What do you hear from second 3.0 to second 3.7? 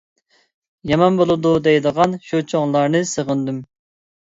سېغىندىم.